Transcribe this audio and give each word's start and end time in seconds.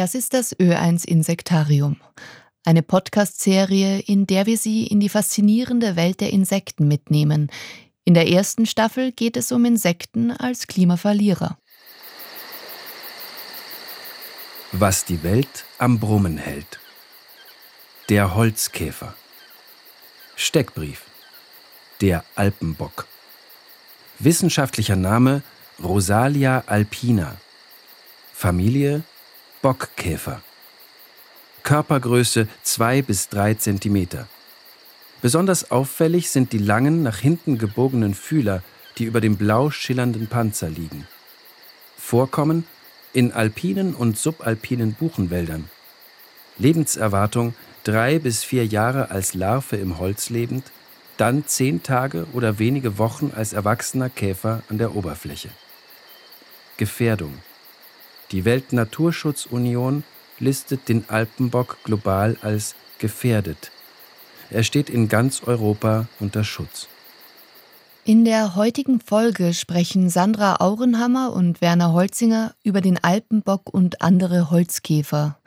Das 0.00 0.14
ist 0.14 0.32
das 0.32 0.58
Ö1 0.58 1.06
Insektarium. 1.06 1.98
Eine 2.64 2.82
Podcast-Serie, 2.82 3.98
in 3.98 4.26
der 4.26 4.46
wir 4.46 4.56
Sie 4.56 4.86
in 4.86 4.98
die 4.98 5.10
faszinierende 5.10 5.94
Welt 5.94 6.22
der 6.22 6.32
Insekten 6.32 6.88
mitnehmen. 6.88 7.50
In 8.06 8.14
der 8.14 8.26
ersten 8.26 8.64
Staffel 8.64 9.12
geht 9.12 9.36
es 9.36 9.52
um 9.52 9.62
Insekten 9.66 10.30
als 10.30 10.66
Klimaverlierer. 10.68 11.58
Was 14.72 15.04
die 15.04 15.22
Welt 15.22 15.66
am 15.76 15.98
Brummen 15.98 16.38
hält. 16.38 16.80
Der 18.08 18.34
Holzkäfer. 18.34 19.14
Steckbrief. 20.34 21.02
Der 22.00 22.24
Alpenbock. 22.36 23.06
Wissenschaftlicher 24.18 24.96
Name 24.96 25.42
Rosalia 25.78 26.64
alpina. 26.66 27.36
Familie 28.32 29.04
Bockkäfer. 29.62 30.40
Körpergröße 31.64 32.48
2 32.62 33.02
bis 33.02 33.28
3 33.28 33.54
cm. 33.54 34.08
Besonders 35.20 35.70
auffällig 35.70 36.30
sind 36.30 36.54
die 36.54 36.58
langen, 36.58 37.02
nach 37.02 37.18
hinten 37.18 37.58
gebogenen 37.58 38.14
Fühler, 38.14 38.62
die 38.96 39.04
über 39.04 39.20
dem 39.20 39.36
blau 39.36 39.68
schillernden 39.68 40.28
Panzer 40.28 40.70
liegen. 40.70 41.06
Vorkommen 41.98 42.64
in 43.12 43.32
alpinen 43.32 43.94
und 43.94 44.16
subalpinen 44.16 44.94
Buchenwäldern. 44.94 45.68
Lebenserwartung 46.56 47.54
drei 47.84 48.18
bis 48.18 48.42
vier 48.42 48.64
Jahre 48.64 49.10
als 49.10 49.34
Larve 49.34 49.76
im 49.76 49.98
Holz 49.98 50.30
lebend, 50.30 50.72
dann 51.18 51.46
zehn 51.46 51.82
Tage 51.82 52.26
oder 52.32 52.58
wenige 52.58 52.96
Wochen 52.96 53.30
als 53.36 53.52
erwachsener 53.52 54.08
Käfer 54.08 54.62
an 54.70 54.78
der 54.78 54.96
Oberfläche. 54.96 55.50
Gefährdung 56.78 57.34
die 58.32 58.44
Weltnaturschutzunion 58.44 60.04
listet 60.38 60.88
den 60.88 61.04
Alpenbock 61.08 61.78
global 61.84 62.36
als 62.42 62.74
gefährdet. 62.98 63.70
Er 64.50 64.62
steht 64.64 64.90
in 64.90 65.08
ganz 65.08 65.42
Europa 65.44 66.06
unter 66.18 66.44
Schutz. 66.44 66.88
In 68.04 68.24
der 68.24 68.56
heutigen 68.56 69.00
Folge 69.00 69.52
sprechen 69.52 70.08
Sandra 70.08 70.56
Aurenhammer 70.56 71.32
und 71.32 71.60
Werner 71.60 71.92
Holzinger 71.92 72.54
über 72.64 72.80
den 72.80 73.02
Alpenbock 73.02 73.72
und 73.72 74.02
andere 74.02 74.50
Holzkäfer. 74.50 75.38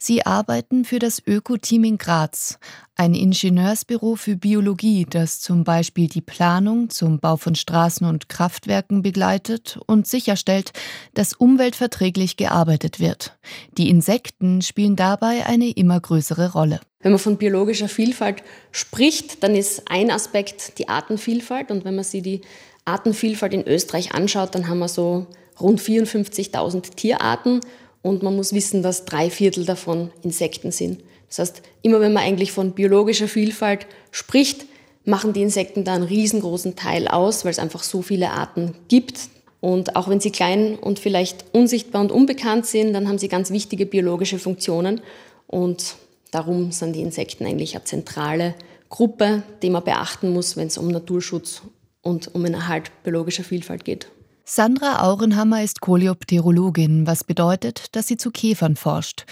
Sie 0.00 0.24
arbeiten 0.24 0.84
für 0.84 1.00
das 1.00 1.20
Öko-Team 1.26 1.82
in 1.82 1.98
Graz, 1.98 2.60
ein 2.94 3.14
Ingenieursbüro 3.14 4.14
für 4.14 4.36
Biologie, 4.36 5.04
das 5.10 5.40
zum 5.40 5.64
Beispiel 5.64 6.06
die 6.06 6.20
Planung 6.20 6.88
zum 6.88 7.18
Bau 7.18 7.36
von 7.36 7.56
Straßen 7.56 8.06
und 8.06 8.28
Kraftwerken 8.28 9.02
begleitet 9.02 9.80
und 9.86 10.06
sicherstellt, 10.06 10.72
dass 11.14 11.32
umweltverträglich 11.32 12.36
gearbeitet 12.36 13.00
wird. 13.00 13.36
Die 13.76 13.88
Insekten 13.88 14.62
spielen 14.62 14.94
dabei 14.94 15.44
eine 15.46 15.70
immer 15.70 15.98
größere 15.98 16.52
Rolle. 16.52 16.80
Wenn 17.00 17.12
man 17.12 17.18
von 17.18 17.36
biologischer 17.36 17.88
Vielfalt 17.88 18.44
spricht, 18.70 19.42
dann 19.42 19.56
ist 19.56 19.90
ein 19.90 20.12
Aspekt 20.12 20.78
die 20.78 20.88
Artenvielfalt. 20.88 21.72
Und 21.72 21.84
wenn 21.84 21.96
man 21.96 22.04
sich 22.04 22.22
die 22.22 22.42
Artenvielfalt 22.84 23.52
in 23.52 23.66
Österreich 23.66 24.14
anschaut, 24.14 24.54
dann 24.54 24.68
haben 24.68 24.78
wir 24.78 24.88
so 24.88 25.26
rund 25.60 25.80
54.000 25.80 26.94
Tierarten 26.94 27.60
und 28.08 28.22
man 28.22 28.34
muss 28.34 28.52
wissen, 28.52 28.82
dass 28.82 29.04
drei 29.04 29.28
Viertel 29.28 29.64
davon 29.64 30.10
Insekten 30.22 30.72
sind. 30.72 31.02
Das 31.28 31.38
heißt, 31.38 31.62
immer 31.82 32.00
wenn 32.00 32.14
man 32.14 32.22
eigentlich 32.22 32.52
von 32.52 32.72
biologischer 32.72 33.28
Vielfalt 33.28 33.86
spricht, 34.10 34.64
machen 35.04 35.34
die 35.34 35.42
Insekten 35.42 35.84
da 35.84 35.94
einen 35.94 36.04
riesengroßen 36.04 36.74
Teil 36.74 37.06
aus, 37.06 37.44
weil 37.44 37.52
es 37.52 37.58
einfach 37.58 37.82
so 37.82 38.02
viele 38.02 38.30
Arten 38.30 38.74
gibt. 38.88 39.28
Und 39.60 39.94
auch 39.96 40.08
wenn 40.08 40.20
sie 40.20 40.30
klein 40.30 40.76
und 40.76 40.98
vielleicht 40.98 41.44
unsichtbar 41.52 42.00
und 42.00 42.12
unbekannt 42.12 42.64
sind, 42.64 42.92
dann 42.94 43.08
haben 43.08 43.18
sie 43.18 43.28
ganz 43.28 43.50
wichtige 43.50 43.84
biologische 43.84 44.38
Funktionen. 44.38 45.00
Und 45.46 45.96
darum 46.30 46.72
sind 46.72 46.94
die 46.94 47.02
Insekten 47.02 47.44
eigentlich 47.44 47.74
eine 47.74 47.84
zentrale 47.84 48.54
Gruppe, 48.88 49.42
die 49.62 49.70
man 49.70 49.84
beachten 49.84 50.32
muss, 50.32 50.56
wenn 50.56 50.68
es 50.68 50.78
um 50.78 50.88
Naturschutz 50.88 51.62
und 52.00 52.34
um 52.34 52.44
den 52.44 52.54
Erhalt 52.54 52.90
biologischer 53.02 53.44
Vielfalt 53.44 53.84
geht. 53.84 54.08
Sandra 54.50 55.06
Aurenhammer 55.06 55.62
ist 55.62 55.82
Koleopterologin, 55.82 57.06
was 57.06 57.22
bedeutet, 57.22 57.94
dass 57.94 58.06
sie 58.06 58.16
zu 58.16 58.30
Käfern 58.30 58.76
forscht. 58.76 59.26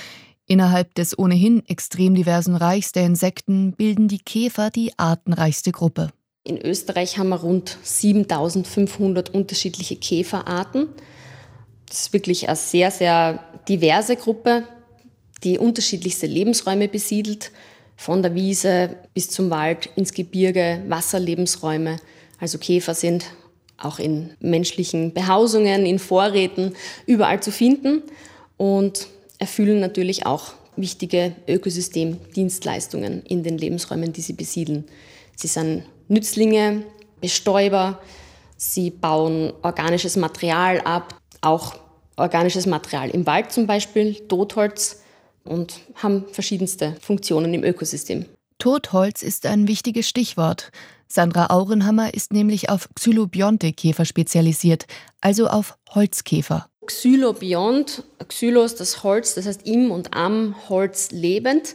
Innerhalb 0.44 0.94
des 0.94 1.19
ohnehin 1.19 1.65
extrem 1.66 2.15
diversen 2.15 2.54
Reichs 2.54 2.93
der 2.93 3.06
Insekten 3.06 3.72
bilden 3.72 4.09
die 4.09 4.19
Käfer 4.19 4.69
die 4.69 4.93
artenreichste 4.99 5.72
Gruppe. 5.72 6.10
In 6.44 6.59
Österreich 6.60 7.16
haben 7.16 7.31
wir 7.31 7.41
rund 7.41 7.78
7500 7.82 9.31
unterschiedliche 9.31 9.97
Käferarten. 9.97 10.88
Das 11.88 12.00
ist 12.03 12.12
wirklich 12.12 12.49
eine 12.49 12.56
sehr, 12.56 12.91
sehr 12.91 13.43
diverse 13.71 14.16
Gruppe, 14.16 14.65
die 15.43 15.59
unterschiedlichste 15.59 16.26
Lebensräume 16.26 16.88
besiedelt, 16.88 17.53
von 17.97 18.21
der 18.22 18.34
Wiese 18.34 18.97
bis 19.15 19.31
zum 19.31 19.49
Wald, 19.49 19.88
ins 19.97 20.12
Gebirge, 20.12 20.82
Wasserlebensräume. 20.88 21.97
Also 22.38 22.59
Käfer 22.59 22.93
sind 22.93 23.25
auch 23.78 23.98
in 23.98 24.31
menschlichen 24.41 25.12
Behausungen, 25.12 25.87
in 25.87 25.98
Vorräten, 25.98 26.75
überall 27.06 27.42
zu 27.42 27.53
finden 27.53 28.03
und 28.56 29.09
erfüllen 29.38 29.81
natürlich 29.81 30.26
auch 30.26 30.53
wichtige 30.76 31.34
Ökosystemdienstleistungen 31.48 33.22
in 33.25 33.42
den 33.42 33.59
Lebensräumen, 33.59 34.12
die 34.12 34.20
sie 34.20 34.34
besiedeln. 34.34 34.84
Sie 35.34 35.48
sind 35.48 35.84
Nützlinge, 36.09 36.82
Bestäuber, 37.20 37.98
sie 38.56 38.91
bauen 38.91 39.53
organisches 39.62 40.16
Material 40.16 40.81
ab, 40.81 41.19
auch 41.41 41.75
organisches 42.16 42.66
Material 42.66 43.10
im 43.10 43.26
Wald 43.26 43.53
zum 43.53 43.66
Beispiel, 43.66 44.14
Totholz 44.28 45.03
und 45.44 45.81
haben 45.97 46.25
verschiedenste 46.31 46.97
Funktionen 47.00 47.53
im 47.54 47.64
Ökosystem. 47.64 48.26
Totholz 48.59 49.22
ist 49.22 49.47
ein 49.47 49.69
wichtiges 49.69 50.09
Stichwort. 50.09 50.71
Sandra 51.09 51.47
Aurenhammer 51.50 52.15
ist 52.15 52.33
nämlich 52.33 52.69
auf 52.69 52.89
Xylobionte-Käfer 52.94 54.05
spezialisiert, 54.05 54.87
also 55.21 55.47
auf 55.47 55.78
Holzkäfer. 55.94 56.69
Xylobiont, 56.87 58.03
Xylos, 58.28 58.75
das 58.75 59.03
Holz, 59.03 59.34
das 59.34 59.47
heißt 59.47 59.67
im 59.67 59.91
und 59.91 60.15
am 60.15 60.55
Holz 60.69 61.11
lebend. 61.11 61.75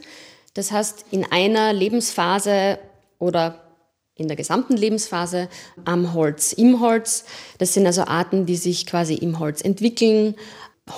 Das 0.54 0.72
heißt, 0.72 1.06
in 1.10 1.24
einer 1.30 1.72
Lebensphase 1.72 2.78
oder 3.18 3.60
in 4.14 4.28
der 4.28 4.36
gesamten 4.36 4.76
Lebensphase 4.76 5.48
am 5.84 6.12
Holz, 6.14 6.52
im 6.52 6.80
Holz. 6.80 7.24
Das 7.58 7.72
sind 7.74 7.86
also 7.86 8.02
Arten, 8.02 8.44
die 8.46 8.56
sich 8.56 8.86
quasi 8.86 9.14
im 9.14 9.38
Holz 9.38 9.62
entwickeln, 9.62 10.34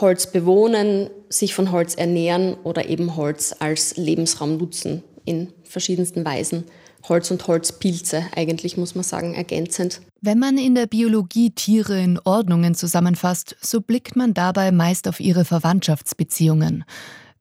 Holz 0.01 0.33
bewohnen, 0.33 1.11
sich 1.29 1.55
von 1.55 1.71
Holz 1.71 1.95
ernähren 1.95 2.55
oder 2.65 2.89
eben 2.89 3.17
Holz 3.17 3.55
als 3.59 3.97
Lebensraum 3.97 4.57
nutzen 4.57 5.05
in 5.25 5.53
verschiedensten 5.65 6.25
Weisen. 6.25 6.65
Holz 7.09 7.31
und 7.31 7.47
Holzpilze, 7.47 8.25
eigentlich 8.35 8.77
muss 8.77 8.95
man 8.95 9.05
sagen, 9.05 9.35
ergänzend. 9.35 10.01
Wenn 10.21 10.39
man 10.39 10.57
in 10.57 10.75
der 10.75 10.87
Biologie 10.87 11.51
Tiere 11.51 12.01
in 12.01 12.19
Ordnungen 12.25 12.75
zusammenfasst, 12.75 13.57
so 13.61 13.81
blickt 13.81 14.17
man 14.17 14.33
dabei 14.33 14.73
meist 14.73 15.07
auf 15.07 15.21
ihre 15.21 15.45
Verwandtschaftsbeziehungen. 15.45 16.85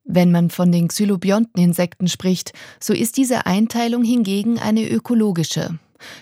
Wenn 0.04 0.30
man 0.30 0.50
von 0.50 0.70
den 0.70 0.88
Xylobionten-Insekten 0.88 2.08
spricht, 2.08 2.52
so 2.78 2.92
ist 2.92 3.16
diese 3.16 3.46
Einteilung 3.46 4.04
hingegen 4.04 4.58
eine 4.58 4.86
ökologische. 4.86 5.78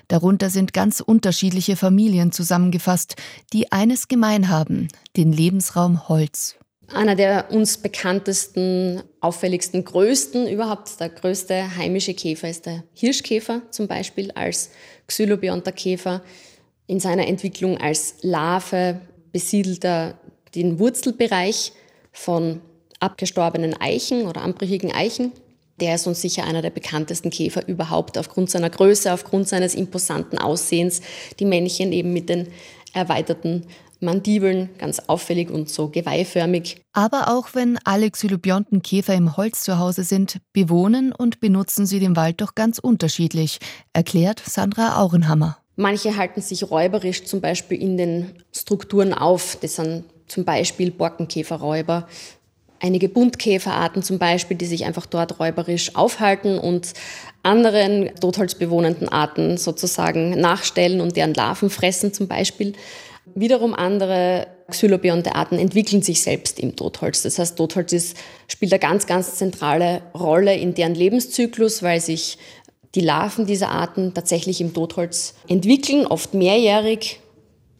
Darunter 0.06 0.50
sind 0.50 0.72
ganz 0.72 1.00
unterschiedliche 1.00 1.74
Familien 1.74 2.30
zusammengefasst, 2.30 3.16
die 3.52 3.72
eines 3.72 4.06
gemein 4.06 4.48
haben, 4.48 4.86
den 5.16 5.32
Lebensraum 5.32 6.08
Holz. 6.08 6.56
Einer 6.88 7.16
der 7.16 7.50
uns 7.50 7.78
bekanntesten, 7.78 9.03
auffälligsten, 9.20 9.84
größten, 9.84 10.47
überhaupt 10.47 11.00
der 11.00 11.09
größte 11.09 11.76
heimische 11.76 12.12
Käfer 12.12 12.50
ist 12.50 12.66
der 12.66 12.84
Hirschkäfer 12.93 13.62
zum 13.70 13.88
Beispiel 13.88 14.31
als 14.32 14.70
Xylobionter 15.06 15.72
Käfer. 15.72 16.22
In 16.87 17.00
seiner 17.00 17.26
Entwicklung 17.26 17.78
als 17.78 18.16
Larve 18.22 19.00
besiedelt 19.32 19.84
er 19.84 20.19
den 20.54 20.78
Wurzelbereich 20.78 21.72
von 22.12 22.60
abgestorbenen 23.00 23.75
Eichen 23.81 24.27
oder 24.27 24.42
anbrüchigen 24.42 24.92
Eichen. 24.92 25.33
Der 25.80 25.95
ist 25.95 26.06
uns 26.06 26.21
sicher 26.21 26.45
einer 26.45 26.62
der 26.62 26.71
bekanntesten 26.71 27.30
Käfer 27.30 27.66
überhaupt 27.66 28.18
aufgrund 28.18 28.51
seiner 28.51 28.71
Größe, 28.71 29.12
aufgrund 29.12 29.48
seines 29.48 29.74
imposanten 29.74 30.39
Aussehens. 30.39 31.01
Die 31.41 31.47
Männchen 31.47 31.92
eben 31.92 32.12
mit 32.12 32.28
den 32.28 32.48
erweiterten 32.92 33.66
Mandibeln, 34.03 34.71
ganz 34.78 35.01
auffällig 35.07 35.51
und 35.51 35.69
so 35.69 35.89
geweihförmig. 35.89 36.83
Aber 36.93 37.28
auch 37.28 37.54
wenn 37.54 37.78
alle 37.84 38.10
Xylobionten 38.10 38.83
Käfer 38.83 39.15
im 39.15 39.37
Holz 39.37 39.63
zu 39.63 39.78
Hause 39.78 40.04
sind, 40.04 40.39
bewohnen 40.53 41.13
und 41.13 41.41
benutzen 41.41 41.87
sie 41.87 42.01
den 42.01 42.16
Wald 42.16 42.41
doch 42.41 42.54
ganz 42.54 42.78
unterschiedlich, 42.78 43.59
erklärt 43.93 44.43
Sandra 44.45 45.01
Aurenhammer. 45.01 45.59
Manche 45.77 46.16
halten 46.16 46.43
sich 46.43 46.71
räuberisch 46.71 47.25
zum 47.25 47.41
Beispiel 47.41 47.81
in 47.81 47.97
den 47.97 48.33
Strukturen 48.53 49.15
auf. 49.15 49.57
Das 49.60 49.77
sind 49.77 50.04
zum 50.27 50.45
Beispiel 50.45 50.91
Borkenkäferräuber, 50.91 52.07
einige 52.83 53.09
Buntkäferarten 53.09 54.03
zum 54.03 54.19
Beispiel, 54.19 54.57
die 54.57 54.66
sich 54.66 54.84
einfach 54.84 55.07
dort 55.07 55.39
räuberisch 55.39 55.95
aufhalten 55.95 56.59
und 56.59 56.93
anderen 57.43 58.10
totholzbewohnenden 58.21 59.09
Arten 59.09 59.57
sozusagen 59.57 60.31
nachstellen 60.31 61.01
und 61.01 61.16
deren 61.16 61.34
Larven 61.34 61.71
fressen 61.71 62.13
zum 62.13 62.28
Beispiel. 62.28 62.75
Wiederum 63.34 63.74
andere 63.74 64.48
Xylobionte-Arten 64.69 65.59
entwickeln 65.59 66.03
sich 66.03 66.22
selbst 66.22 66.59
im 66.59 66.74
Totholz. 66.74 67.22
Das 67.22 67.39
heißt, 67.39 67.57
Totholz 67.57 67.92
ist, 67.92 68.16
spielt 68.48 68.72
eine 68.72 68.80
ganz, 68.80 69.07
ganz 69.07 69.36
zentrale 69.36 70.03
Rolle 70.15 70.57
in 70.57 70.74
deren 70.74 70.95
Lebenszyklus, 70.95 71.83
weil 71.83 72.01
sich 72.01 72.39
die 72.95 73.01
Larven 73.01 73.47
dieser 73.47 73.71
Arten 73.71 74.13
tatsächlich 74.13 74.60
im 74.60 74.74
Totholz 74.74 75.34
entwickeln, 75.48 76.07
oft 76.07 76.34
mehrjährig. 76.34 77.21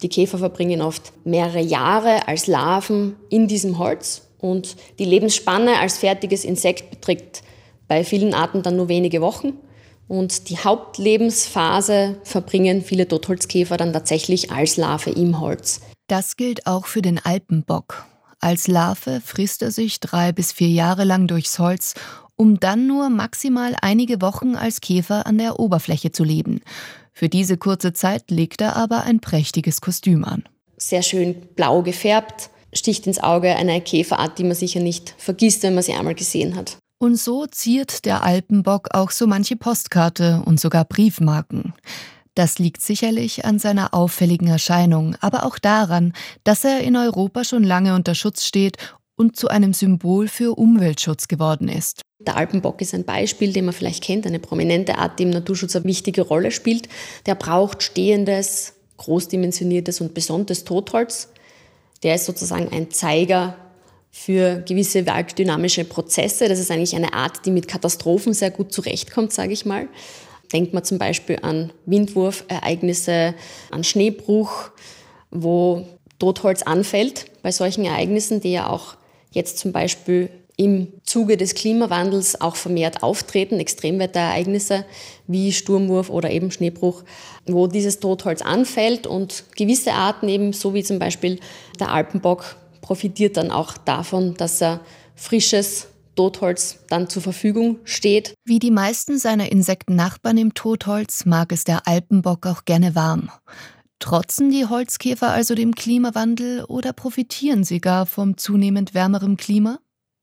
Die 0.03 0.09
Käfer 0.09 0.39
verbringen 0.39 0.81
oft 0.81 1.13
mehrere 1.25 1.61
Jahre 1.61 2.29
als 2.29 2.47
Larven 2.47 3.17
in 3.29 3.47
diesem 3.47 3.79
Holz 3.79 4.23
und 4.39 4.77
die 4.99 5.05
Lebensspanne 5.05 5.79
als 5.79 5.99
fertiges 5.99 6.45
Insekt 6.45 6.91
beträgt 6.91 7.43
bei 7.89 8.05
vielen 8.05 8.35
Arten 8.35 8.63
dann 8.63 8.77
nur 8.77 8.89
wenige 8.89 9.21
Wochen. 9.21 9.59
Und 10.13 10.51
die 10.51 10.59
Hauptlebensphase 10.59 12.21
verbringen 12.23 12.83
viele 12.83 13.09
Totholzkäfer 13.09 13.79
dann 13.79 13.95
tatsächlich 13.95 14.51
als 14.51 14.77
Larve 14.77 15.09
im 15.09 15.41
Holz. 15.41 15.81
Das 16.07 16.37
gilt 16.37 16.67
auch 16.67 16.85
für 16.85 17.01
den 17.01 17.19
Alpenbock. 17.19 18.05
Als 18.39 18.69
Larve 18.69 19.23
frisst 19.25 19.63
er 19.63 19.71
sich 19.71 20.01
drei 20.01 20.33
bis 20.33 20.53
vier 20.53 20.69
Jahre 20.69 21.05
lang 21.05 21.29
durchs 21.29 21.59
Holz, 21.59 21.95
um 22.37 22.61
dann 22.61 22.87
nur 22.87 23.09
maximal 23.09 23.75
einige 23.81 24.21
Wochen 24.21 24.55
als 24.55 24.83
Käfer 24.83 25.27
an 25.27 25.39
der 25.39 25.59
Oberfläche 25.59 26.13
zu 26.13 26.25
leben. 26.25 26.61
Für 27.15 27.31
diese 27.31 27.57
kurze 27.57 27.95
Zeit 27.95 28.31
legt 28.31 28.61
er 28.61 28.77
aber 28.77 29.05
ein 29.05 29.21
prächtiges 29.21 29.81
Kostüm 29.81 30.27
an. 30.27 30.45
Sehr 30.77 31.03
schön 31.03 31.37
blau 31.57 31.81
gefärbt, 31.81 32.51
sticht 32.75 33.07
ins 33.07 33.19
Auge 33.19 33.57
eine 33.57 33.81
Käferart, 33.81 34.39
die 34.39 34.45
man 34.45 34.57
sicher 34.57 34.81
nicht 34.81 35.15
vergisst, 35.17 35.63
wenn 35.63 35.73
man 35.73 35.83
sie 35.83 35.95
einmal 35.95 36.15
gesehen 36.15 36.55
hat. 36.55 36.77
Und 37.03 37.17
so 37.17 37.47
ziert 37.47 38.05
der 38.05 38.23
Alpenbock 38.23 38.95
auch 38.95 39.11
so 39.11 39.27
manche 39.27 39.57
Postkarte 39.57 40.41
und 40.47 40.61
sogar 40.61 40.85
Briefmarken. 40.85 41.75
Das 42.37 42.61
liegt 42.61 42.81
sicherlich 42.81 43.45
an 43.45 43.59
seiner 43.59 43.93
auffälligen 43.93 44.47
Erscheinung, 44.47 45.17
aber 45.21 45.45
auch 45.45 45.59
daran, 45.59 46.13
dass 46.45 46.63
er 46.63 46.83
in 46.83 46.95
Europa 46.95 47.43
schon 47.43 47.65
lange 47.65 47.97
unter 47.97 48.15
Schutz 48.15 48.45
steht 48.45 48.77
und 49.17 49.35
zu 49.35 49.49
einem 49.49 49.73
Symbol 49.73 50.29
für 50.29 50.57
Umweltschutz 50.57 51.27
geworden 51.27 51.67
ist. 51.67 52.03
Der 52.21 52.37
Alpenbock 52.37 52.81
ist 52.81 52.95
ein 52.95 53.05
Beispiel, 53.05 53.53
den 53.53 53.65
man 53.65 53.75
vielleicht 53.75 54.05
kennt, 54.05 54.25
eine 54.25 54.39
prominente 54.39 54.97
Art, 54.97 55.19
die 55.19 55.25
im 55.25 55.31
Naturschutz 55.31 55.75
eine 55.75 55.87
wichtige 55.87 56.23
Rolle 56.23 56.53
spielt. 56.53 56.89
Der 57.27 57.35
braucht 57.35 57.83
stehendes, 57.83 58.75
großdimensioniertes 58.99 60.01
und 60.01 60.15
besonntes 60.15 60.63
Totholz. 60.63 61.31
Der 62.05 62.15
ist 62.15 62.27
sozusagen 62.27 62.69
ein 62.73 62.93
Zeiger 62.93 63.57
für 64.13 64.63
gewisse 64.69 65.07
walddynamische 65.07 65.85
Prozesse. 65.85 66.49
Das 66.49 66.61
ist 66.61 66.71
eigentlich 66.71 66.95
eine 66.95 67.15
Art, 67.15 67.47
die 67.47 67.51
mit 67.51 67.67
Katastrophen 67.67 68.35
sehr 68.35 68.51
gut 68.51 68.73
zurechtkommt, 68.73 69.33
sage 69.33 69.55
ich 69.55 69.65
mal. 69.65 69.89
Denkt 70.53 70.75
man 70.75 70.85
zum 70.85 70.99
Beispiel 70.99 71.39
an 71.41 71.73
Windwurfereignisse, 71.87 73.35
an 73.71 73.83
Schneebruch, 73.83 74.71
wo 75.31 75.87
Totholz 76.19 76.63
anfällt 76.63 77.25
bei 77.43 77.51
solchen 77.51 77.87
Ereignissen, 77.87 78.41
die 78.41 78.53
ja 78.53 78.69
auch 78.69 78.97
jetzt 79.31 79.59
zum 79.59 79.73
Beispiel 79.73 80.29
im 80.59 80.89
Zuge 81.05 81.39
des 81.39 81.55
Klimawandels 81.55 82.39
auch 82.41 82.57
vermehrt 82.57 83.03
auftreten, 83.03 83.59
Extremwetterereignisse 83.59 84.85
wie 85.27 85.53
Sturmwurf 85.53 86.11
oder 86.11 86.31
eben 86.31 86.51
Schneebruch, 86.51 87.03
wo 87.47 87.67
dieses 87.67 87.99
Totholz 87.99 88.43
anfällt 88.43 89.07
und 89.07 89.45
gewisse 89.57 89.95
Arten 89.95 90.29
eben, 90.29 90.53
so 90.53 90.75
wie 90.75 90.85
zum 90.85 90.99
Beispiel 90.99 91.41
der 91.81 91.91
Alpenbock, 91.91 92.57
profitiert 92.83 93.39
dann 93.39 93.51
auch 93.51 93.79
davon, 93.79 94.35
dass 94.35 94.61
er 94.61 94.81
frisches 95.15 95.89
Totholz 96.15 96.81
dann 96.89 97.09
zur 97.09 97.23
Verfügung 97.23 97.79
steht. 97.85 98.35
Wie 98.45 98.59
die 98.59 98.71
meisten 98.71 99.19
seiner 99.19 99.51
Insektennachbarn 99.51 100.37
im 100.37 100.53
Totholz 100.53 101.25
mag 101.25 101.53
es 101.53 101.65
der 101.65 101.87
Alpenbock 101.89 102.47
auch 102.47 102.67
gerne 102.67 102.95
warm. 102.95 103.31
Trotzen 103.99 104.51
die 104.51 104.67
Holzkäfer 104.67 105.31
also 105.31 105.55
dem 105.55 105.75
Klimawandel 105.75 106.65
oder 106.65 106.93
profitieren 106.93 107.65
sie 107.65 107.81
gar 107.81 108.05
vom 108.05 108.37
zunehmend 108.37 108.95
wärmeren 108.95 109.37
Klima? 109.37 109.79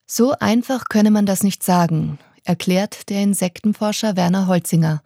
So 0.05 0.33
einfach 0.33 0.85
könne 0.89 1.11
man 1.11 1.25
das 1.25 1.43
nicht 1.43 1.63
sagen, 1.63 2.19
erklärt 2.43 3.09
der 3.09 3.21
Insektenforscher 3.21 4.15
Werner 4.15 4.47
Holzinger. 4.47 5.01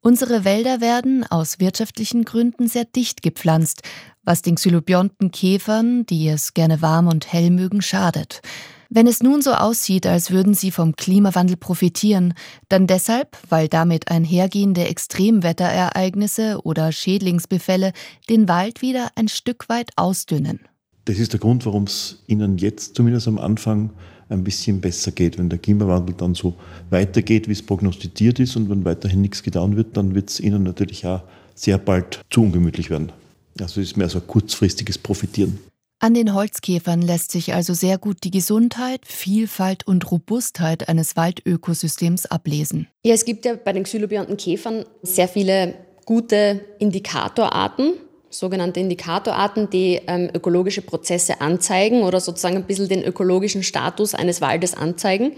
Unsere 0.00 0.44
Wälder 0.44 0.80
werden 0.80 1.26
aus 1.28 1.58
wirtschaftlichen 1.58 2.24
Gründen 2.24 2.68
sehr 2.68 2.84
dicht 2.84 3.22
gepflanzt, 3.22 3.82
was 4.26 4.42
den 4.42 4.56
xylobionten 4.56 5.30
Käfern, 5.30 6.04
die 6.04 6.28
es 6.28 6.52
gerne 6.52 6.82
warm 6.82 7.06
und 7.06 7.32
hell 7.32 7.50
mögen, 7.50 7.80
schadet. 7.80 8.42
Wenn 8.88 9.06
es 9.06 9.22
nun 9.22 9.42
so 9.42 9.52
aussieht, 9.52 10.06
als 10.06 10.30
würden 10.30 10.54
sie 10.54 10.70
vom 10.70 10.94
Klimawandel 10.94 11.56
profitieren, 11.56 12.34
dann 12.68 12.86
deshalb, 12.86 13.36
weil 13.48 13.68
damit 13.68 14.08
einhergehende 14.08 14.86
Extremwetterereignisse 14.86 16.60
oder 16.62 16.92
Schädlingsbefälle 16.92 17.92
den 18.28 18.48
Wald 18.48 18.82
wieder 18.82 19.10
ein 19.16 19.28
Stück 19.28 19.68
weit 19.68 19.90
ausdünnen. 19.96 20.60
Das 21.06 21.18
ist 21.18 21.32
der 21.32 21.40
Grund, 21.40 21.66
warum 21.66 21.84
es 21.84 22.22
Ihnen 22.26 22.58
jetzt 22.58 22.94
zumindest 22.94 23.26
am 23.28 23.38
Anfang 23.38 23.90
ein 24.28 24.44
bisschen 24.44 24.80
besser 24.80 25.12
geht. 25.12 25.38
Wenn 25.38 25.48
der 25.48 25.58
Klimawandel 25.58 26.14
dann 26.16 26.34
so 26.34 26.54
weitergeht, 26.90 27.48
wie 27.48 27.52
es 27.52 27.62
prognostiziert 27.62 28.40
ist 28.40 28.56
und 28.56 28.68
wenn 28.70 28.84
weiterhin 28.84 29.20
nichts 29.20 29.42
getan 29.42 29.76
wird, 29.76 29.96
dann 29.96 30.14
wird 30.14 30.30
es 30.30 30.40
Ihnen 30.40 30.62
natürlich 30.62 31.06
auch 31.06 31.22
sehr 31.54 31.78
bald 31.78 32.20
zu 32.30 32.42
ungemütlich 32.42 32.90
werden. 32.90 33.12
Also 33.60 33.80
es 33.80 33.88
ist 33.88 33.96
mehr 33.96 34.08
so 34.08 34.18
ein 34.18 34.26
kurzfristiges 34.26 34.98
Profitieren. 34.98 35.58
An 35.98 36.12
den 36.12 36.34
Holzkäfern 36.34 37.00
lässt 37.00 37.30
sich 37.30 37.54
also 37.54 37.72
sehr 37.72 37.96
gut 37.96 38.18
die 38.24 38.30
Gesundheit, 38.30 39.00
Vielfalt 39.06 39.86
und 39.86 40.10
Robustheit 40.10 40.90
eines 40.90 41.16
Waldökosystems 41.16 42.26
ablesen. 42.26 42.86
Ja, 43.02 43.14
es 43.14 43.24
gibt 43.24 43.46
ja 43.46 43.54
bei 43.54 43.72
den 43.72 43.84
xylobionten 43.84 44.36
Käfern 44.36 44.84
sehr 45.02 45.26
viele 45.26 45.74
gute 46.04 46.60
Indikatorarten, 46.78 47.94
sogenannte 48.28 48.80
Indikatorarten, 48.80 49.70
die 49.70 50.00
ähm, 50.06 50.28
ökologische 50.34 50.82
Prozesse 50.82 51.40
anzeigen 51.40 52.02
oder 52.02 52.20
sozusagen 52.20 52.56
ein 52.56 52.64
bisschen 52.64 52.88
den 52.88 53.02
ökologischen 53.02 53.62
Status 53.62 54.14
eines 54.14 54.42
Waldes 54.42 54.74
anzeigen. 54.74 55.32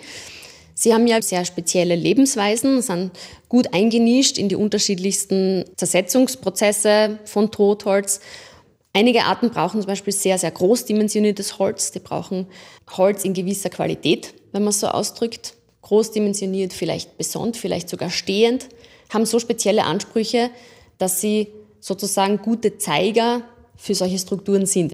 Sie 0.81 0.95
haben 0.95 1.09
ja 1.09 1.21
sehr 1.21 1.45
spezielle 1.45 1.97
Lebensweisen, 1.97 2.83
sind 2.83 3.11
gut 3.49 3.75
eingenischt 3.75 4.39
in 4.39 4.49
die 4.49 4.55
unterschiedlichsten 4.55 5.65
Zersetzungsprozesse 5.77 7.19
von 7.25 7.51
Totholz. 7.51 8.21
Einige 8.93 9.25
Arten 9.25 9.51
brauchen 9.51 9.81
zum 9.81 9.89
Beispiel 9.89 10.13
sehr, 10.13 10.39
sehr 10.39 10.53
großdimensioniertes 10.53 11.59
Holz. 11.59 11.91
Die 11.91 11.99
brauchen 11.99 12.47
Holz 12.97 13.25
in 13.25 13.35
gewisser 13.35 13.71
Qualität, 13.71 14.35
wenn 14.53 14.63
man 14.63 14.71
es 14.71 14.79
so 14.79 14.87
ausdrückt. 14.87 15.55
Großdimensioniert, 15.83 16.73
vielleicht 16.73 17.19
besonders, 17.19 17.61
vielleicht 17.61 17.89
sogar 17.89 18.11
stehend, 18.11 18.69
haben 19.13 19.27
so 19.27 19.41
spezielle 19.41 19.83
Ansprüche, 19.83 20.49
dass 20.99 21.21
sie 21.21 21.49
sozusagen 21.81 22.39
gute 22.39 22.79
Zeiger 22.79 23.43
für 23.77 23.97
solche 23.97 24.19
Strukturen 24.21 24.65
sind. 24.65 24.93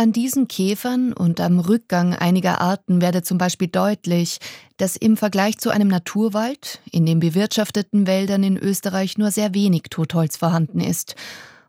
An 0.00 0.12
diesen 0.12 0.48
Käfern 0.48 1.12
und 1.12 1.42
am 1.42 1.60
Rückgang 1.60 2.14
einiger 2.14 2.62
Arten 2.62 3.02
werde 3.02 3.20
zum 3.20 3.36
Beispiel 3.36 3.68
deutlich, 3.68 4.38
dass 4.78 4.96
im 4.96 5.18
Vergleich 5.18 5.58
zu 5.58 5.68
einem 5.68 5.88
Naturwald 5.88 6.80
in 6.90 7.04
den 7.04 7.20
bewirtschafteten 7.20 8.06
Wäldern 8.06 8.42
in 8.42 8.56
Österreich 8.56 9.18
nur 9.18 9.30
sehr 9.30 9.52
wenig 9.52 9.82
Totholz 9.90 10.38
vorhanden 10.38 10.80
ist. 10.80 11.16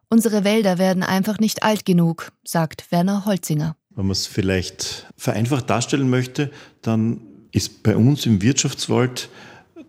Unsere 0.08 0.46
Wälder 0.46 0.78
werden 0.78 1.04
einfach 1.04 1.40
nicht 1.40 1.64
alt 1.64 1.84
genug, 1.84 2.32
sagt 2.46 2.90
Werner 2.90 3.26
Holzinger. 3.26 3.76
Wenn 3.90 4.06
man 4.06 4.14
es 4.14 4.28
vielleicht 4.28 5.08
vereinfacht 5.18 5.70
darstellen 5.70 6.10
möchte, 6.10 6.52
dann 6.82 7.20
ist 7.52 7.84
bei 7.84 7.98
uns 7.98 8.26
im 8.26 8.42
Wirtschaftswald 8.42 9.28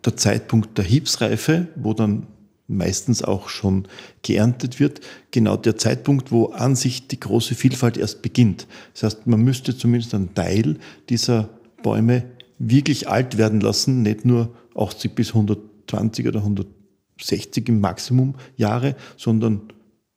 der 0.03 0.17
Zeitpunkt 0.17 0.77
der 0.77 0.83
Hiebsreife, 0.83 1.67
wo 1.77 1.93
dann 1.93 2.27
meistens 2.67 3.23
auch 3.23 3.49
schon 3.49 3.87
geerntet 4.21 4.79
wird, 4.79 5.01
genau 5.31 5.57
der 5.57 5.77
Zeitpunkt, 5.77 6.31
wo 6.31 6.47
an 6.47 6.75
sich 6.75 7.07
die 7.07 7.19
große 7.19 7.55
Vielfalt 7.55 7.97
erst 7.97 8.21
beginnt. 8.21 8.67
Das 8.93 9.03
heißt, 9.03 9.27
man 9.27 9.41
müsste 9.41 9.77
zumindest 9.77 10.13
einen 10.13 10.33
Teil 10.33 10.77
dieser 11.09 11.49
Bäume 11.81 12.23
wirklich 12.59 13.09
alt 13.09 13.37
werden 13.37 13.59
lassen, 13.59 14.01
nicht 14.01 14.25
nur 14.25 14.55
80 14.75 15.13
bis 15.13 15.29
120 15.29 16.27
oder 16.27 16.39
160 16.39 17.67
im 17.67 17.79
Maximum 17.79 18.35
Jahre, 18.55 18.95
sondern 19.17 19.61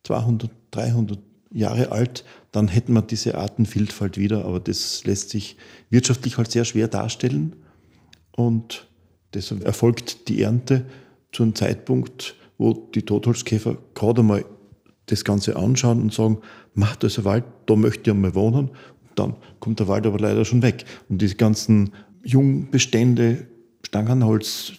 200, 0.04 0.50
300 0.70 1.18
Jahre 1.50 1.90
alt, 1.90 2.24
dann 2.52 2.68
hätten 2.68 2.92
wir 2.92 3.02
diese 3.02 3.36
Artenvielfalt 3.36 4.18
wieder, 4.18 4.44
aber 4.44 4.60
das 4.60 5.04
lässt 5.04 5.30
sich 5.30 5.56
wirtschaftlich 5.90 6.36
halt 6.38 6.50
sehr 6.50 6.64
schwer 6.64 6.88
darstellen 6.88 7.56
und 8.32 8.86
deshalb 9.34 9.64
erfolgt 9.64 10.28
die 10.28 10.42
Ernte 10.42 10.84
zu 11.32 11.42
einem 11.42 11.54
Zeitpunkt, 11.54 12.34
wo 12.58 12.72
die 12.72 13.02
Totholzkäfer 13.02 13.76
gerade 13.94 14.22
mal 14.22 14.44
das 15.06 15.24
Ganze 15.24 15.56
anschauen 15.56 16.00
und 16.00 16.12
sagen, 16.12 16.38
macht 16.74 17.02
das 17.02 17.18
ein 17.18 17.24
Wald, 17.24 17.44
da 17.66 17.76
möchte 17.76 18.10
ich 18.10 18.16
einmal 18.16 18.34
wohnen. 18.34 18.68
Und 18.68 19.10
dann 19.14 19.36
kommt 19.60 19.80
der 19.80 19.88
Wald 19.88 20.06
aber 20.06 20.18
leider 20.18 20.44
schon 20.44 20.62
weg. 20.62 20.84
Und 21.08 21.22
die 21.22 21.36
ganzen 21.36 21.92
Jungbestände, 22.24 23.46
Stangenholz, 23.84 24.72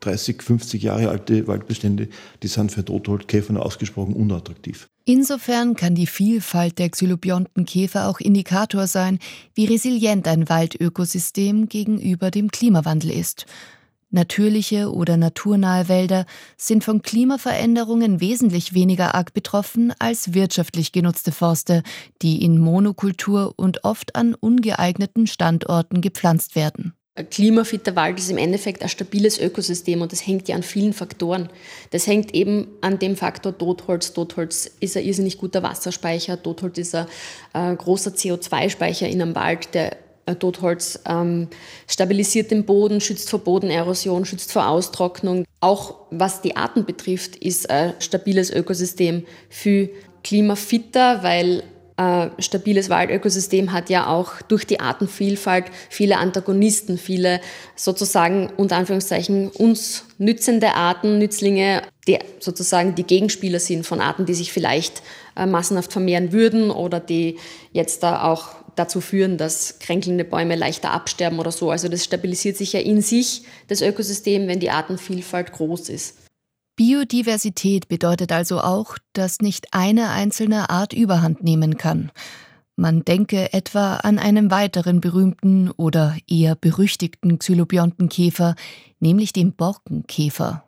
30, 0.00 0.42
50 0.42 0.82
Jahre 0.82 1.08
alte 1.08 1.46
Waldbestände, 1.46 2.08
die 2.42 2.48
sind 2.48 2.72
für 2.72 2.84
Totholzkäfer 2.84 3.60
ausgesprochen 3.64 4.14
unattraktiv. 4.14 4.88
Insofern 5.04 5.76
kann 5.76 5.94
die 5.94 6.06
Vielfalt 6.06 6.78
der 6.78 6.90
xylobionten 6.90 7.64
Käfer 7.64 8.08
auch 8.08 8.18
Indikator 8.18 8.86
sein, 8.86 9.18
wie 9.54 9.66
resilient 9.66 10.26
ein 10.26 10.48
Waldökosystem 10.48 11.68
gegenüber 11.68 12.30
dem 12.30 12.50
Klimawandel 12.50 13.10
ist. 13.10 13.46
Natürliche 14.10 14.92
oder 14.92 15.16
naturnahe 15.16 15.88
Wälder 15.88 16.26
sind 16.56 16.84
von 16.84 17.02
Klimaveränderungen 17.02 18.20
wesentlich 18.20 18.72
weniger 18.72 19.14
arg 19.14 19.32
betroffen 19.32 19.92
als 19.98 20.32
wirtschaftlich 20.32 20.92
genutzte 20.92 21.32
Forste, 21.32 21.82
die 22.22 22.44
in 22.44 22.58
Monokultur 22.58 23.54
und 23.56 23.84
oft 23.84 24.14
an 24.14 24.34
ungeeigneten 24.34 25.26
Standorten 25.26 26.00
gepflanzt 26.00 26.54
werden. 26.54 26.94
Ein 27.16 27.30
klimafitter 27.30 27.96
Wald 27.96 28.18
ist 28.18 28.30
im 28.30 28.36
Endeffekt 28.36 28.82
ein 28.82 28.90
stabiles 28.90 29.40
Ökosystem 29.40 30.02
und 30.02 30.12
das 30.12 30.26
hängt 30.26 30.48
ja 30.48 30.54
an 30.54 30.62
vielen 30.62 30.92
Faktoren. 30.92 31.48
Das 31.90 32.06
hängt 32.06 32.34
eben 32.34 32.68
an 32.82 32.98
dem 32.98 33.16
Faktor 33.16 33.56
Totholz. 33.56 34.12
Totholz 34.12 34.70
ist 34.80 34.98
ein 34.98 35.04
irrsinnig 35.04 35.38
guter 35.38 35.62
Wasserspeicher. 35.62 36.42
Totholz 36.42 36.76
ist 36.76 36.94
ein 36.94 37.06
äh, 37.54 37.74
großer 37.74 38.10
CO2-Speicher 38.10 39.08
in 39.08 39.22
einem 39.22 39.34
Wald, 39.34 39.72
der 39.72 39.96
Totholz 40.34 41.00
ähm, 41.08 41.48
stabilisiert 41.86 42.50
den 42.50 42.64
Boden, 42.64 43.00
schützt 43.00 43.30
vor 43.30 43.40
Bodenerosion, 43.40 44.24
schützt 44.24 44.52
vor 44.52 44.68
Austrocknung. 44.68 45.44
Auch 45.60 45.94
was 46.10 46.42
die 46.42 46.56
Arten 46.56 46.84
betrifft, 46.84 47.36
ist 47.36 47.70
ein 47.70 47.94
stabiles 48.00 48.50
Ökosystem 48.50 49.24
viel 49.48 49.90
klimafitter, 50.24 51.22
weil 51.22 51.62
äh, 51.96 52.28
stabiles 52.38 52.90
Waldökosystem 52.90 53.72
hat 53.72 53.88
ja 53.88 54.06
auch 54.06 54.42
durch 54.42 54.66
die 54.66 54.80
Artenvielfalt 54.80 55.66
viele 55.88 56.18
Antagonisten, 56.18 56.98
viele 56.98 57.40
sozusagen 57.74 58.50
unter 58.56 58.76
Anführungszeichen 58.76 59.48
uns 59.48 60.04
nützende 60.18 60.74
Arten, 60.74 61.18
Nützlinge, 61.18 61.82
die 62.06 62.18
sozusagen 62.38 62.94
die 62.94 63.04
Gegenspieler 63.04 63.60
sind 63.60 63.86
von 63.86 64.00
Arten, 64.00 64.26
die 64.26 64.34
sich 64.34 64.52
vielleicht 64.52 65.02
äh, 65.36 65.46
massenhaft 65.46 65.92
vermehren 65.92 66.32
würden 66.32 66.70
oder 66.70 67.00
die 67.00 67.38
jetzt 67.72 68.02
da 68.02 68.24
auch 68.24 68.48
dazu 68.74 69.00
führen, 69.00 69.38
dass 69.38 69.78
kränkelnde 69.78 70.24
Bäume 70.24 70.54
leichter 70.54 70.90
absterben 70.90 71.38
oder 71.38 71.50
so. 71.50 71.70
Also 71.70 71.88
das 71.88 72.04
stabilisiert 72.04 72.58
sich 72.58 72.74
ja 72.74 72.80
in 72.80 73.00
sich, 73.00 73.42
das 73.68 73.80
Ökosystem, 73.80 74.48
wenn 74.48 74.60
die 74.60 74.70
Artenvielfalt 74.70 75.52
groß 75.52 75.88
ist. 75.88 76.25
Biodiversität 76.76 77.88
bedeutet 77.88 78.32
also 78.32 78.60
auch, 78.60 78.98
dass 79.14 79.40
nicht 79.40 79.68
eine 79.72 80.10
einzelne 80.10 80.68
Art 80.68 80.92
überhand 80.92 81.42
nehmen 81.42 81.78
kann. 81.78 82.12
Man 82.76 83.02
denke 83.02 83.54
etwa 83.54 83.96
an 83.96 84.18
einen 84.18 84.50
weiteren 84.50 85.00
berühmten 85.00 85.70
oder 85.70 86.14
eher 86.28 86.54
berüchtigten 86.54 87.38
Xylobiontenkäfer, 87.38 88.54
nämlich 89.00 89.32
den 89.32 89.54
Borkenkäfer. 89.54 90.64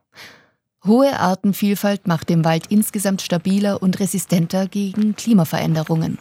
Hohe 0.87 1.21
Artenvielfalt 1.21 2.07
macht 2.07 2.31
den 2.31 2.43
Wald 2.43 2.69
insgesamt 2.71 3.21
stabiler 3.21 3.83
und 3.83 4.01
resistenter 4.01 4.67
gegen 4.67 5.15
Klimaveränderungen. 5.15 6.17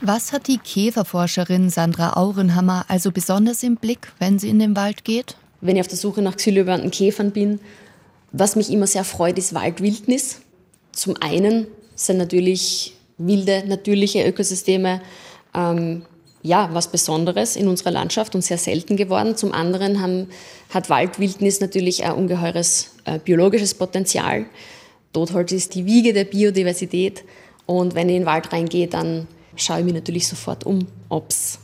Was 0.00 0.32
hat 0.32 0.46
die 0.46 0.58
Käferforscherin 0.58 1.70
Sandra 1.70 2.12
Aurenhammer 2.12 2.84
also 2.86 3.10
besonders 3.10 3.64
im 3.64 3.76
Blick, 3.76 4.12
wenn 4.20 4.38
sie 4.38 4.48
in 4.48 4.60
den 4.60 4.76
Wald 4.76 5.04
geht? 5.04 5.36
Wenn 5.60 5.74
ich 5.74 5.80
auf 5.80 5.88
der 5.88 5.98
Suche 5.98 6.22
nach 6.22 6.36
xylobionten 6.36 6.92
Käfern 6.92 7.32
bin, 7.32 7.58
was 8.32 8.56
mich 8.56 8.70
immer 8.70 8.86
sehr 8.86 9.04
freut, 9.04 9.38
ist 9.38 9.54
Waldwildnis. 9.54 10.40
Zum 10.92 11.16
einen 11.20 11.66
sind 11.94 12.18
natürlich 12.18 12.94
wilde, 13.18 13.64
natürliche 13.66 14.26
Ökosysteme 14.26 15.02
ähm, 15.54 16.02
ja, 16.42 16.70
was 16.72 16.88
Besonderes 16.88 17.54
in 17.56 17.68
unserer 17.68 17.92
Landschaft 17.92 18.34
und 18.34 18.42
sehr 18.42 18.58
selten 18.58 18.96
geworden. 18.96 19.36
Zum 19.36 19.52
anderen 19.52 20.02
haben, 20.02 20.28
hat 20.70 20.90
Waldwildnis 20.90 21.60
natürlich 21.60 22.04
ein 22.04 22.14
ungeheures 22.14 22.90
äh, 23.04 23.18
biologisches 23.18 23.74
Potenzial. 23.74 24.46
Totholz 25.12 25.52
ist 25.52 25.74
die 25.74 25.86
Wiege 25.86 26.12
der 26.12 26.24
Biodiversität. 26.24 27.22
Und 27.66 27.94
wenn 27.94 28.08
ich 28.08 28.16
in 28.16 28.22
den 28.22 28.26
Wald 28.26 28.52
reingehe, 28.52 28.88
dann 28.88 29.28
schaue 29.54 29.80
ich 29.80 29.84
mich 29.84 29.94
natürlich 29.94 30.26
sofort 30.26 30.64
um, 30.64 30.88
ob 31.08 31.30
es 31.30 31.58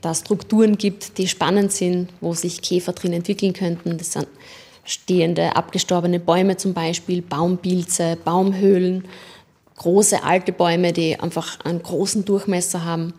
da 0.00 0.12
Strukturen 0.12 0.76
gibt, 0.76 1.18
die 1.18 1.28
spannend 1.28 1.72
sind, 1.72 2.08
wo 2.20 2.34
sich 2.34 2.62
Käfer 2.62 2.92
drin 2.92 3.12
entwickeln 3.12 3.52
könnten. 3.52 3.96
Das 3.96 4.12
sind 4.12 4.26
stehende, 4.86 5.56
abgestorbene 5.56 6.18
Bäume 6.18 6.56
zum 6.56 6.72
Beispiel, 6.72 7.20
Baumpilze, 7.20 8.16
Baumhöhlen, 8.24 9.04
große 9.76 10.22
alte 10.22 10.52
Bäume, 10.52 10.92
die 10.92 11.20
einfach 11.20 11.60
einen 11.64 11.82
großen 11.82 12.24
Durchmesser 12.24 12.84
haben. 12.84 13.12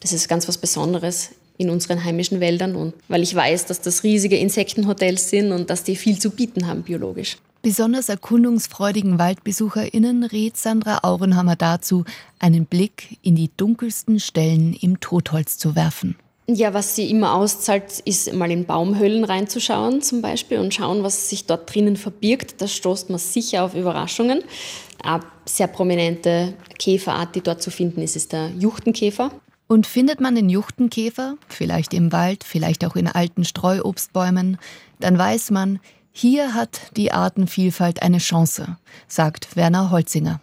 Das 0.00 0.12
ist 0.12 0.28
ganz 0.28 0.46
was 0.46 0.58
Besonderes 0.58 1.30
in 1.58 1.70
unseren 1.70 2.04
heimischen 2.04 2.40
Wäldern 2.40 2.76
und 2.76 2.94
weil 3.08 3.22
ich 3.22 3.34
weiß, 3.34 3.66
dass 3.66 3.80
das 3.80 4.02
riesige 4.04 4.36
Insektenhotels 4.36 5.30
sind 5.30 5.52
und 5.52 5.70
dass 5.70 5.82
die 5.82 5.96
viel 5.96 6.18
zu 6.18 6.30
bieten 6.30 6.66
haben 6.66 6.82
biologisch. 6.82 7.38
Besonders 7.62 8.08
erkundungsfreudigen 8.08 9.18
WaldbesucherInnen 9.18 10.22
rät 10.22 10.56
Sandra 10.56 10.98
Aurenhammer 11.02 11.56
dazu, 11.56 12.04
einen 12.38 12.66
Blick 12.66 13.18
in 13.22 13.34
die 13.34 13.50
dunkelsten 13.56 14.20
Stellen 14.20 14.72
im 14.74 15.00
Totholz 15.00 15.58
zu 15.58 15.74
werfen. 15.74 16.16
Ja, 16.48 16.72
was 16.74 16.94
sie 16.94 17.10
immer 17.10 17.34
auszahlt, 17.34 17.98
ist 18.04 18.32
mal 18.32 18.52
in 18.52 18.66
Baumhöhlen 18.66 19.24
reinzuschauen 19.24 20.00
zum 20.00 20.22
Beispiel 20.22 20.58
und 20.58 20.72
schauen, 20.72 21.02
was 21.02 21.28
sich 21.28 21.46
dort 21.46 21.74
drinnen 21.74 21.96
verbirgt. 21.96 22.60
Da 22.60 22.68
stoßt 22.68 23.10
man 23.10 23.18
sicher 23.18 23.64
auf 23.64 23.74
Überraschungen. 23.74 24.44
Eine 25.02 25.24
sehr 25.44 25.66
prominente 25.66 26.54
Käferart, 26.78 27.34
die 27.34 27.40
dort 27.40 27.62
zu 27.62 27.72
finden 27.72 28.00
ist, 28.00 28.14
ist 28.14 28.32
der 28.32 28.50
Juchtenkäfer. 28.50 29.32
Und 29.66 29.88
findet 29.88 30.20
man 30.20 30.36
den 30.36 30.48
Juchtenkäfer, 30.48 31.36
vielleicht 31.48 31.92
im 31.92 32.12
Wald, 32.12 32.44
vielleicht 32.44 32.84
auch 32.84 32.94
in 32.94 33.08
alten 33.08 33.44
Streuobstbäumen, 33.44 34.58
dann 35.00 35.18
weiß 35.18 35.50
man, 35.50 35.80
hier 36.12 36.54
hat 36.54 36.80
die 36.96 37.10
Artenvielfalt 37.10 38.02
eine 38.02 38.18
Chance, 38.18 38.76
sagt 39.08 39.56
Werner 39.56 39.90
Holzinger. 39.90 40.40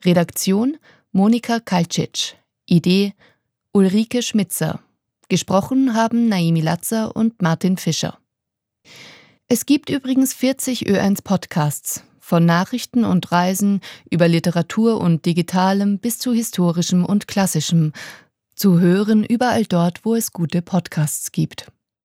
Redaktion 0.05 0.77
Monika 1.13 1.61
Kalcic. 1.61 2.37
Idee 2.67 3.15
Ulrike 3.73 4.21
Schmitzer. 4.21 4.81
Gesprochen 5.31 5.95
haben 5.95 6.29
Naimi 6.29 6.61
Latzer 6.61 7.17
und 7.17 7.41
Martin 7.41 7.79
Fischer. 7.79 8.19
Es 9.49 9.65
gibt 9.65 9.89
übrigens 9.89 10.35
40 10.35 10.87
Ö1 10.89 11.25
Podcasts, 11.25 12.05
von 12.23 12.47
Nachrichten 12.47 13.05
und 13.05 13.33
Reisen 13.33 13.81
über 14.09 14.29
Literatur 14.29 15.01
und 15.01 15.27
Digitalem 15.27 15.99
bis 15.99 16.19
zu 16.19 16.33
historischem 16.33 17.05
und 17.05 17.27
klassischem, 17.27 17.93
zu 18.55 18.79
hören 18.79 19.25
überall 19.25 19.65
dort, 19.65 20.05
wo 20.05 20.15
es 20.15 20.33
gute 20.33 20.63
Podcasts 20.63 21.33
gibt. 21.33 21.73